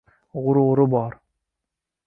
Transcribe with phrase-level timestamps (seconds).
[0.45, 1.15] Ғурури бор–